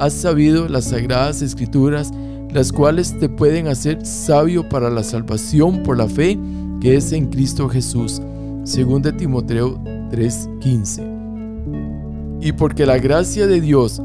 has 0.00 0.12
sabido 0.12 0.68
las 0.68 0.86
sagradas 0.86 1.40
escrituras, 1.40 2.10
las 2.50 2.72
cuales 2.72 3.18
te 3.18 3.28
pueden 3.28 3.68
hacer 3.68 4.04
sabio 4.06 4.68
para 4.68 4.90
la 4.90 5.02
salvación 5.02 5.82
por 5.82 5.98
la 5.98 6.08
fe 6.08 6.38
que 6.80 6.96
es 6.96 7.12
en 7.12 7.26
Cristo 7.26 7.68
Jesús. 7.68 8.22
Según 8.64 9.02
de 9.02 9.12
Timoteo 9.12 9.78
3:15. 10.10 11.02
Y 12.40 12.52
porque 12.52 12.86
la 12.86 12.98
gracia 12.98 13.46
de 13.46 13.60
Dios 13.60 14.00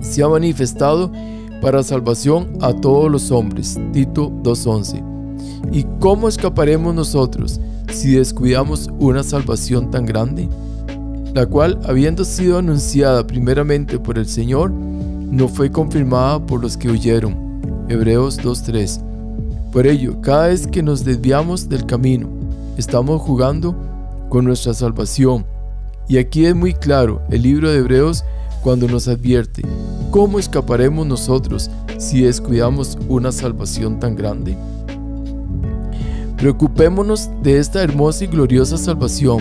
se 0.00 0.22
ha 0.22 0.28
manifestado 0.28 1.12
para 1.60 1.82
salvación 1.82 2.52
a 2.60 2.72
todos 2.72 3.10
los 3.10 3.30
hombres. 3.30 3.78
Tito 3.92 4.30
2:11. 4.42 5.02
¿Y 5.72 5.84
cómo 6.00 6.28
escaparemos 6.28 6.94
nosotros 6.94 7.60
si 7.92 8.12
descuidamos 8.12 8.88
una 8.98 9.22
salvación 9.22 9.90
tan 9.90 10.06
grande? 10.06 10.48
La 11.34 11.46
cual, 11.46 11.78
habiendo 11.84 12.24
sido 12.24 12.58
anunciada 12.58 13.26
primeramente 13.26 13.98
por 13.98 14.18
el 14.18 14.26
Señor, 14.26 14.72
no 15.30 15.48
fue 15.48 15.70
confirmada 15.70 16.44
por 16.44 16.62
los 16.62 16.76
que 16.76 16.90
huyeron. 16.90 17.36
Hebreos 17.88 18.38
2:3. 18.38 19.00
Por 19.72 19.86
ello, 19.86 20.20
cada 20.20 20.48
vez 20.48 20.66
que 20.66 20.82
nos 20.82 21.04
desviamos 21.04 21.68
del 21.68 21.84
camino, 21.84 22.28
estamos 22.76 23.20
jugando 23.20 23.74
con 24.28 24.44
nuestra 24.44 24.74
salvación. 24.74 25.44
Y 26.08 26.16
aquí 26.16 26.46
es 26.46 26.54
muy 26.54 26.72
claro 26.72 27.20
el 27.30 27.42
libro 27.42 27.70
de 27.70 27.78
Hebreos 27.78 28.24
cuando 28.62 28.88
nos 28.88 29.08
advierte, 29.08 29.62
¿cómo 30.10 30.38
escaparemos 30.38 31.06
nosotros 31.06 31.70
si 31.98 32.22
descuidamos 32.22 32.98
una 33.08 33.30
salvación 33.30 34.00
tan 34.00 34.16
grande? 34.16 34.56
Preocupémonos 36.38 37.30
de 37.42 37.58
esta 37.58 37.82
hermosa 37.82 38.24
y 38.24 38.28
gloriosa 38.28 38.78
salvación 38.78 39.40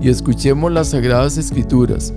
y 0.00 0.10
escuchemos 0.10 0.70
las 0.70 0.88
sagradas 0.88 1.38
escrituras, 1.38 2.12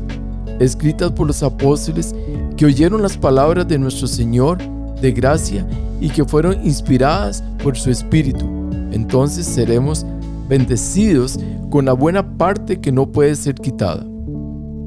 escritas 0.60 1.12
por 1.12 1.28
los 1.28 1.42
apóstoles 1.42 2.14
que 2.60 2.66
oyeron 2.66 3.02
las 3.02 3.18
palabras 3.18 3.70
de 3.70 3.80
nuestro 3.80 4.06
Señor 4.06 4.58
de 5.00 5.14
gracia 5.14 5.66
y 6.02 6.10
que 6.10 6.26
fueron 6.26 6.58
inspiradas 6.66 7.42
por 7.64 7.78
su 7.78 7.90
Espíritu. 7.90 8.46
Entonces 8.92 9.46
seremos 9.46 10.06
bendecidos 10.50 11.40
con 11.70 11.86
la 11.86 11.94
buena 11.94 12.38
parte 12.38 12.82
que 12.82 12.92
no 12.92 13.10
puede 13.14 13.36
ser 13.36 13.56
quitada. 13.56 14.06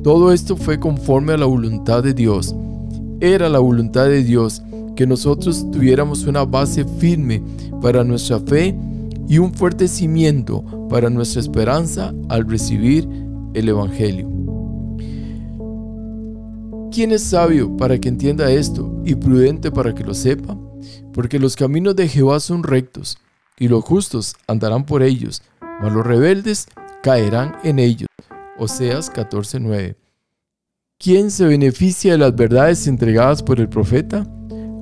Todo 0.02 0.34
esto 0.34 0.54
fue 0.54 0.78
conforme 0.78 1.32
a 1.32 1.38
la 1.38 1.46
voluntad 1.46 2.02
de 2.02 2.12
Dios. 2.12 2.54
Era 3.20 3.48
la 3.48 3.60
voluntad 3.60 4.04
de 4.04 4.22
Dios 4.22 4.62
que 4.94 5.06
nosotros 5.06 5.64
tuviéramos 5.70 6.26
una 6.26 6.44
base 6.44 6.84
firme 6.98 7.42
para 7.80 8.04
nuestra 8.04 8.38
fe 8.38 8.76
y 9.26 9.38
un 9.38 9.54
fuerte 9.54 9.88
cimiento 9.88 10.62
para 10.90 11.08
nuestra 11.08 11.40
esperanza 11.40 12.12
al 12.28 12.46
recibir 12.46 13.08
el 13.54 13.66
Evangelio. 13.66 14.41
¿Quién 16.92 17.10
es 17.10 17.22
sabio 17.22 17.74
para 17.78 17.98
que 17.98 18.10
entienda 18.10 18.52
esto 18.52 19.00
y 19.06 19.14
prudente 19.14 19.70
para 19.70 19.94
que 19.94 20.04
lo 20.04 20.12
sepa? 20.12 20.58
Porque 21.14 21.38
los 21.38 21.56
caminos 21.56 21.96
de 21.96 22.06
Jehová 22.06 22.38
son 22.38 22.62
rectos, 22.62 23.16
y 23.58 23.68
los 23.68 23.82
justos 23.82 24.36
andarán 24.46 24.84
por 24.84 25.02
ellos, 25.02 25.40
mas 25.80 25.90
los 25.90 26.06
rebeldes 26.06 26.66
caerán 27.02 27.56
en 27.64 27.78
ellos. 27.78 28.08
Oseas 28.58 29.10
14:9. 29.10 29.96
¿Quién 30.98 31.30
se 31.30 31.46
beneficia 31.46 32.12
de 32.12 32.18
las 32.18 32.36
verdades 32.36 32.86
entregadas 32.86 33.42
por 33.42 33.58
el 33.58 33.70
profeta? 33.70 34.26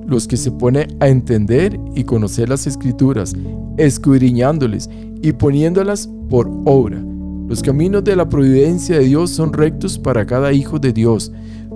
Los 0.05 0.27
que 0.27 0.35
se 0.35 0.51
ponen 0.51 0.97
a 0.99 1.07
entender 1.07 1.79
y 1.95 2.03
conocer 2.03 2.49
las 2.49 2.67
escrituras, 2.67 3.33
escudriñándoles 3.77 4.89
y 5.21 5.31
poniéndolas 5.31 6.09
por 6.29 6.51
obra. 6.65 7.01
Los 7.47 7.61
caminos 7.61 8.03
de 8.03 8.17
la 8.17 8.27
providencia 8.27 8.97
de 8.97 9.05
Dios 9.05 9.29
son 9.31 9.53
rectos 9.53 9.97
para 9.97 10.25
cada 10.25 10.51
hijo 10.51 10.77
de 10.77 10.91
Dios. 10.91 11.31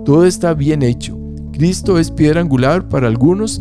Todo 0.06 0.24
está 0.24 0.54
bien 0.54 0.82
hecho. 0.82 1.18
Cristo 1.52 1.98
es 1.98 2.10
piedra 2.10 2.40
angular 2.40 2.88
para 2.88 3.08
algunos, 3.08 3.60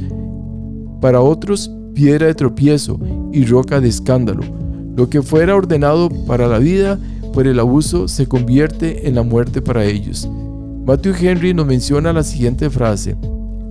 para 1.01 1.19
otros 1.19 1.69
piedra 1.93 2.27
de 2.27 2.35
tropiezo 2.35 2.97
y 3.33 3.43
roca 3.45 3.81
de 3.81 3.89
escándalo 3.89 4.43
lo 4.95 5.09
que 5.09 5.21
fuera 5.21 5.55
ordenado 5.55 6.09
para 6.25 6.47
la 6.47 6.57
vida 6.57 6.97
por 7.33 7.47
el 7.47 7.59
abuso 7.59 8.07
se 8.07 8.27
convierte 8.27 9.07
en 9.07 9.15
la 9.15 9.23
muerte 9.23 9.61
para 9.61 9.83
ellos. 9.83 10.29
Matthew 10.85 11.15
Henry 11.19 11.53
nos 11.53 11.65
menciona 11.65 12.13
la 12.13 12.23
siguiente 12.23 12.69
frase, 12.69 13.17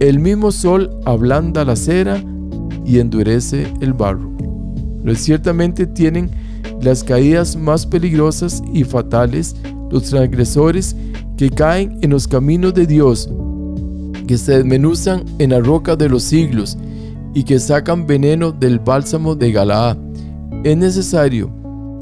el 0.00 0.18
mismo 0.18 0.52
sol 0.52 0.90
ablanda 1.06 1.64
la 1.64 1.76
cera 1.76 2.22
y 2.84 2.98
endurece 2.98 3.66
el 3.80 3.94
barro. 3.94 4.30
Pero 5.02 5.14
ciertamente 5.16 5.86
tienen 5.86 6.30
las 6.82 7.02
caídas 7.02 7.56
más 7.56 7.86
peligrosas 7.86 8.62
y 8.72 8.84
fatales 8.84 9.56
los 9.90 10.10
transgresores 10.10 10.94
que 11.36 11.50
caen 11.50 11.98
en 12.02 12.10
los 12.10 12.28
caminos 12.28 12.74
de 12.74 12.86
Dios, 12.86 13.28
que 14.26 14.38
se 14.38 14.52
desmenuzan 14.52 15.24
en 15.38 15.50
la 15.50 15.60
roca 15.60 15.96
de 15.96 16.08
los 16.08 16.22
siglos 16.22 16.78
y 17.34 17.42
que 17.42 17.58
sacan 17.58 18.06
veneno 18.06 18.52
del 18.52 18.78
bálsamo 18.78 19.34
de 19.34 19.52
Galaad. 19.52 19.96
Es 20.62 20.76
necesario 20.76 21.50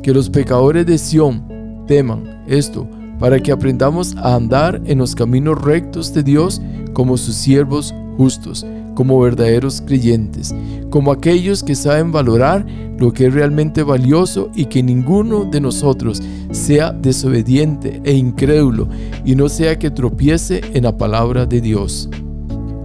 que 0.03 0.12
los 0.12 0.29
pecadores 0.29 0.87
de 0.87 0.99
Sión 0.99 1.85
teman 1.87 2.45
esto 2.47 2.89
para 3.19 3.41
que 3.41 3.53
aprendamos 3.53 4.17
a 4.17 4.35
andar 4.35 4.81
en 4.85 4.99
los 4.99 5.15
caminos 5.15 5.61
rectos 5.62 6.12
de 6.12 6.23
Dios 6.23 6.61
como 6.93 7.17
sus 7.17 7.35
siervos 7.35 7.95
justos, 8.17 8.67
como 8.94 9.20
verdaderos 9.20 9.80
creyentes, 9.80 10.54
como 10.90 11.12
aquellos 11.12 11.62
que 11.62 11.75
saben 11.75 12.12
valorar 12.12 12.66
lo 12.99 13.12
que 13.12 13.26
es 13.26 13.34
realmente 13.34 13.82
valioso 13.82 14.50
y 14.54 14.66
que 14.66 14.82
ninguno 14.82 15.44
de 15.44 15.61
nosotros 15.61 16.22
sea 16.52 16.92
desobediente 16.92 18.00
e 18.04 18.12
incrédulo 18.12 18.88
y 19.25 19.34
no 19.34 19.49
sea 19.49 19.78
que 19.78 19.90
tropiece 19.90 20.61
en 20.75 20.84
la 20.84 20.96
palabra 20.96 21.46
de 21.46 21.61
Dios. 21.61 22.08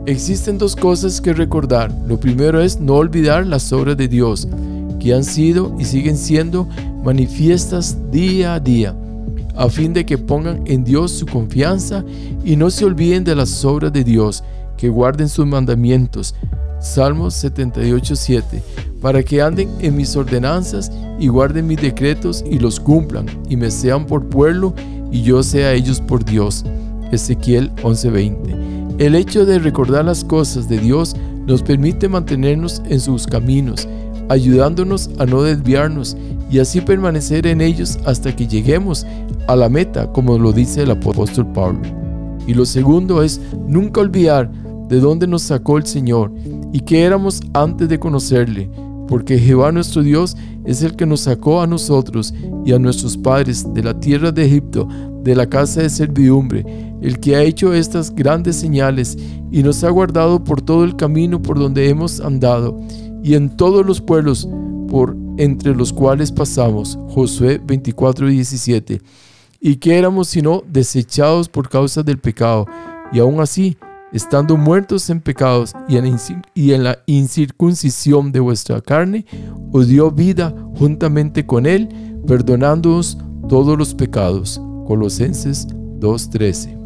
Existen 0.07 0.57
dos 0.57 0.75
cosas 0.75 1.19
que 1.19 1.33
recordar. 1.33 1.93
Lo 2.07 2.17
primero 2.17 2.61
es 2.61 2.79
no 2.79 2.93
olvidar 2.93 3.45
las 3.45 3.73
obras 3.73 3.97
de 3.97 4.07
Dios 4.07 4.47
que 4.99 5.13
han 5.13 5.25
sido 5.25 5.75
y 5.77 5.83
siguen 5.83 6.17
siendo 6.17 6.67
manifiestas 7.03 7.97
día 8.09 8.55
a 8.55 8.59
día, 8.59 8.95
a 9.55 9.69
fin 9.69 9.93
de 9.93 10.05
que 10.05 10.17
pongan 10.17 10.61
en 10.65 10.83
Dios 10.83 11.11
su 11.11 11.25
confianza 11.25 12.03
y 12.43 12.55
no 12.55 12.69
se 12.69 12.85
olviden 12.85 13.23
de 13.23 13.35
las 13.35 13.65
obras 13.65 13.91
de 13.91 14.03
Dios, 14.03 14.43
que 14.77 14.89
guarden 14.89 15.29
sus 15.29 15.45
mandamientos. 15.45 16.35
Salmos 16.79 17.33
78:7. 17.33 18.61
para 19.01 19.21
que 19.21 19.41
anden 19.41 19.69
en 19.79 19.95
mis 19.95 20.15
ordenanzas 20.15 20.91
y 21.19 21.27
guarden 21.27 21.67
mis 21.67 21.81
decretos 21.81 22.43
y 22.49 22.57
los 22.57 22.79
cumplan, 22.79 23.27
y 23.47 23.55
me 23.55 23.69
sean 23.69 24.05
por 24.05 24.27
pueblo 24.27 24.73
y 25.11 25.21
yo 25.21 25.43
sea 25.43 25.73
ellos 25.73 26.01
por 26.01 26.25
Dios. 26.25 26.65
Ezequiel 27.11 27.71
11:20. 27.83 28.95
El 28.97 29.15
hecho 29.15 29.45
de 29.45 29.59
recordar 29.59 30.05
las 30.05 30.23
cosas 30.23 30.67
de 30.67 30.79
Dios 30.79 31.15
nos 31.45 31.61
permite 31.61 32.09
mantenernos 32.09 32.81
en 32.89 32.99
sus 32.99 33.27
caminos, 33.27 33.87
ayudándonos 34.29 35.09
a 35.19 35.25
no 35.25 35.43
desviarnos 35.43 36.17
y 36.49 36.59
así 36.59 36.81
permanecer 36.81 37.45
en 37.47 37.61
ellos 37.61 37.99
hasta 38.05 38.35
que 38.35 38.47
lleguemos 38.47 39.05
a 39.47 39.55
la 39.55 39.69
meta, 39.69 40.11
como 40.11 40.37
lo 40.37 40.51
dice 40.51 40.83
el 40.83 40.91
apóstol 40.91 41.47
Pablo. 41.53 41.81
Y 42.47 42.53
lo 42.53 42.65
segundo 42.65 43.21
es 43.21 43.39
nunca 43.67 44.01
olvidar 44.01 44.49
de 44.87 44.99
dónde 44.99 45.27
nos 45.27 45.43
sacó 45.43 45.77
el 45.77 45.85
Señor 45.85 46.31
y 46.71 46.79
que 46.81 47.03
éramos 47.03 47.41
antes 47.53 47.89
de 47.89 47.99
conocerle, 47.99 48.69
porque 49.07 49.37
Jehová 49.39 49.71
nuestro 49.71 50.03
Dios 50.03 50.35
es 50.65 50.83
el 50.83 50.95
que 50.95 51.05
nos 51.05 51.21
sacó 51.21 51.61
a 51.61 51.67
nosotros 51.67 52.33
y 52.65 52.73
a 52.73 52.79
nuestros 52.79 53.17
padres 53.17 53.73
de 53.73 53.83
la 53.83 53.99
tierra 53.99 54.31
de 54.31 54.45
Egipto, 54.45 54.87
de 55.23 55.35
la 55.35 55.47
casa 55.47 55.81
de 55.81 55.89
servidumbre, 55.89 56.65
el 57.01 57.19
que 57.19 57.35
ha 57.35 57.43
hecho 57.43 57.73
estas 57.73 58.13
grandes 58.13 58.55
señales 58.55 59.17
y 59.51 59.63
nos 59.63 59.83
ha 59.83 59.89
guardado 59.89 60.43
por 60.43 60.61
todo 60.61 60.83
el 60.83 60.95
camino 60.95 61.41
por 61.41 61.57
donde 61.59 61.89
hemos 61.89 62.19
andado 62.19 62.79
y 63.23 63.35
en 63.35 63.55
todos 63.55 63.85
los 63.85 64.01
pueblos 64.01 64.47
por 64.87 65.15
entre 65.37 65.75
los 65.75 65.93
cuales 65.93 66.31
pasamos. 66.31 66.97
Josué 67.09 67.59
24:17. 67.59 69.01
Y 69.59 69.77
que 69.77 69.97
éramos 69.97 70.27
sino 70.27 70.63
desechados 70.67 71.49
por 71.49 71.67
causa 71.67 72.03
del 72.03 72.19
pecado, 72.19 72.67
y 73.11 73.19
aún 73.19 73.39
así 73.39 73.75
estando 74.13 74.57
muertos 74.57 75.09
en 75.09 75.21
pecados 75.21 75.73
y 75.87 75.97
en, 75.97 76.83
la 76.83 76.99
incircuncisión 77.05 78.31
de 78.31 78.39
vuestra 78.39 78.81
carne, 78.81 79.25
os 79.71 79.87
dio 79.87 80.11
vida 80.11 80.53
juntamente 80.77 81.45
con 81.45 81.65
Él, 81.65 81.89
perdonándoos 82.25 83.17
todos 83.49 83.77
los 83.77 83.93
pecados. 83.93 84.61
Colosenses 84.85 85.67
2.13. 85.67 86.77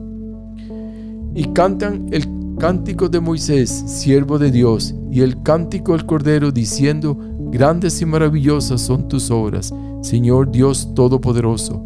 Y 1.35 1.45
cantan 1.53 2.07
el 2.11 2.27
cántico 2.57 3.07
de 3.09 3.19
Moisés, 3.19 3.69
siervo 3.69 4.37
de 4.39 4.51
Dios, 4.51 4.95
y 5.11 5.21
el 5.21 5.41
cántico 5.43 5.93
del 5.93 6.05
Cordero, 6.05 6.51
diciendo, 6.51 7.17
Grandes 7.51 8.01
y 8.01 8.05
maravillosas 8.05 8.81
son 8.81 9.07
tus 9.09 9.29
obras, 9.29 9.73
Señor 10.01 10.51
Dios 10.51 10.93
Todopoderoso. 10.95 11.83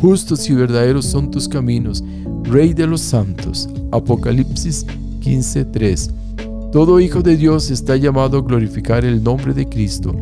Justos 0.00 0.48
y 0.48 0.54
verdaderos 0.54 1.06
son 1.06 1.28
tus 1.28 1.48
caminos, 1.48 2.04
Rey 2.44 2.72
de 2.72 2.86
los 2.86 3.00
santos. 3.00 3.68
Apocalipsis 3.90 4.86
15:3. 5.20 6.10
Todo 6.70 7.00
hijo 7.00 7.20
de 7.20 7.36
Dios 7.36 7.68
está 7.72 7.96
llamado 7.96 8.38
a 8.38 8.42
glorificar 8.42 9.04
el 9.04 9.24
nombre 9.24 9.52
de 9.54 9.68
Cristo, 9.68 10.14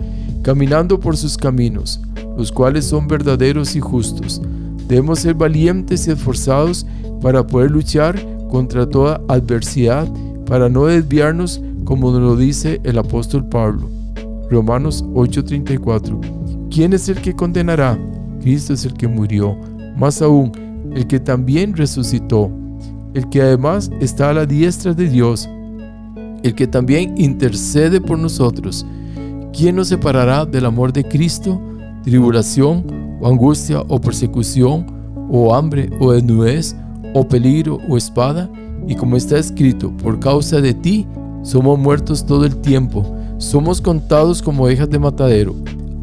caminando 0.42 0.98
por 0.98 1.18
sus 1.18 1.36
caminos, 1.36 2.00
los 2.38 2.50
cuales 2.50 2.86
son 2.86 3.06
verdaderos 3.06 3.76
y 3.76 3.80
justos. 3.80 4.40
Debemos 4.88 5.18
ser 5.18 5.34
valientes 5.34 6.06
y 6.06 6.12
esforzados 6.12 6.86
para 7.20 7.46
poder 7.46 7.70
luchar 7.70 8.18
contra 8.48 8.88
toda 8.88 9.20
adversidad, 9.28 10.08
para 10.46 10.70
no 10.70 10.86
desviarnos 10.86 11.60
como 11.84 12.12
nos 12.12 12.22
lo 12.22 12.36
dice 12.36 12.80
el 12.82 12.96
apóstol 12.96 13.44
Pablo. 13.44 13.90
Romanos 14.50 15.04
8:34. 15.12 16.18
¿Quién 16.70 16.94
es 16.94 17.10
el 17.10 17.20
que 17.20 17.36
condenará? 17.36 17.98
Cristo 18.40 18.72
es 18.72 18.84
el 18.84 18.94
que 18.94 19.08
murió, 19.08 19.56
más 19.96 20.22
aún, 20.22 20.52
el 20.94 21.06
que 21.06 21.20
también 21.20 21.76
resucitó, 21.76 22.50
el 23.14 23.28
que 23.28 23.42
además 23.42 23.90
está 24.00 24.30
a 24.30 24.34
la 24.34 24.46
diestra 24.46 24.94
de 24.94 25.08
Dios, 25.08 25.48
el 26.42 26.54
que 26.54 26.66
también 26.66 27.14
intercede 27.16 28.00
por 28.00 28.18
nosotros. 28.18 28.86
¿Quién 29.52 29.76
nos 29.76 29.88
separará 29.88 30.44
del 30.44 30.66
amor 30.66 30.92
de 30.92 31.04
Cristo? 31.04 31.60
¿Tribulación, 32.02 33.18
o 33.20 33.26
angustia, 33.26 33.80
o 33.88 34.00
persecución, 34.00 34.86
o 35.30 35.54
hambre, 35.54 35.90
o 35.98 36.12
desnudez, 36.12 36.76
o 37.14 37.26
peligro, 37.26 37.78
o 37.88 37.96
espada? 37.96 38.50
Y 38.86 38.94
como 38.94 39.16
está 39.16 39.38
escrito, 39.38 39.90
por 39.96 40.20
causa 40.20 40.60
de 40.60 40.74
ti 40.74 41.06
somos 41.42 41.78
muertos 41.78 42.26
todo 42.26 42.44
el 42.44 42.56
tiempo, 42.56 43.04
somos 43.38 43.80
contados 43.80 44.42
como 44.42 44.64
ovejas 44.64 44.90
de 44.90 44.98
matadero. 44.98 45.54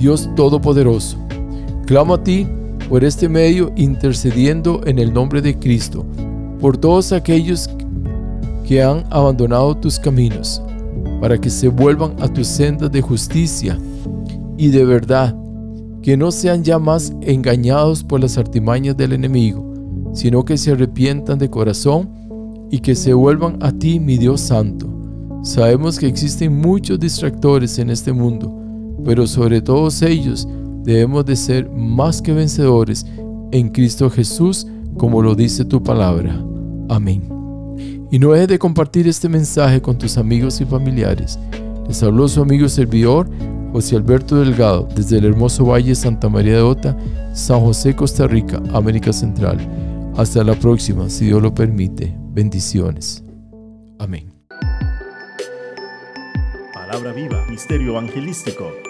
Dios 0.00 0.30
Todopoderoso, 0.34 1.18
clamo 1.84 2.14
a 2.14 2.24
ti 2.24 2.46
por 2.88 3.04
este 3.04 3.28
medio 3.28 3.70
intercediendo 3.76 4.80
en 4.86 4.98
el 4.98 5.12
nombre 5.12 5.42
de 5.42 5.58
Cristo, 5.58 6.06
por 6.58 6.78
todos 6.78 7.12
aquellos 7.12 7.68
que 8.66 8.82
han 8.82 9.04
abandonado 9.10 9.76
tus 9.76 9.98
caminos, 9.98 10.62
para 11.20 11.36
que 11.36 11.50
se 11.50 11.68
vuelvan 11.68 12.14
a 12.18 12.28
tus 12.28 12.46
sendas 12.46 12.90
de 12.90 13.02
justicia 13.02 13.78
y 14.56 14.68
de 14.68 14.86
verdad, 14.86 15.36
que 16.02 16.16
no 16.16 16.32
sean 16.32 16.64
ya 16.64 16.78
más 16.78 17.12
engañados 17.20 18.02
por 18.02 18.20
las 18.20 18.38
artimañas 18.38 18.96
del 18.96 19.12
enemigo, 19.12 19.70
sino 20.14 20.46
que 20.46 20.56
se 20.56 20.72
arrepientan 20.72 21.38
de 21.38 21.50
corazón 21.50 22.08
y 22.70 22.78
que 22.78 22.94
se 22.94 23.12
vuelvan 23.12 23.58
a 23.60 23.70
ti, 23.70 24.00
mi 24.00 24.16
Dios 24.16 24.40
Santo. 24.40 24.88
Sabemos 25.42 25.98
que 25.98 26.06
existen 26.06 26.56
muchos 26.56 26.98
distractores 26.98 27.78
en 27.78 27.90
este 27.90 28.14
mundo, 28.14 28.59
pero 29.04 29.26
sobre 29.26 29.60
todos 29.60 30.02
ellos 30.02 30.48
debemos 30.84 31.24
de 31.26 31.36
ser 31.36 31.70
más 31.70 32.22
que 32.22 32.32
vencedores 32.32 33.06
en 33.52 33.68
Cristo 33.70 34.10
Jesús, 34.10 34.66
como 34.96 35.22
lo 35.22 35.34
dice 35.34 35.64
tu 35.64 35.82
palabra. 35.82 36.42
Amén. 36.88 37.22
Y 38.10 38.18
no 38.18 38.32
dejes 38.32 38.48
de 38.48 38.58
compartir 38.58 39.06
este 39.06 39.28
mensaje 39.28 39.80
con 39.80 39.96
tus 39.96 40.18
amigos 40.18 40.60
y 40.60 40.64
familiares. 40.64 41.38
Les 41.86 42.02
habló 42.02 42.28
su 42.28 42.42
amigo 42.42 42.68
servidor 42.68 43.28
José 43.72 43.96
Alberto 43.96 44.36
Delgado 44.36 44.88
desde 44.94 45.18
el 45.18 45.24
hermoso 45.24 45.64
Valle 45.64 45.94
Santa 45.94 46.28
María 46.28 46.56
de 46.56 46.62
Ota, 46.62 46.96
San 47.34 47.60
José, 47.60 47.94
Costa 47.94 48.26
Rica, 48.26 48.60
América 48.72 49.12
Central. 49.12 49.58
Hasta 50.16 50.42
la 50.42 50.54
próxima, 50.54 51.08
si 51.08 51.26
Dios 51.26 51.40
lo 51.40 51.54
permite. 51.54 52.14
Bendiciones. 52.32 53.22
Amén. 53.98 54.32
Palabra 56.74 57.12
viva, 57.12 57.46
misterio 57.48 57.92
evangelístico. 57.92 58.89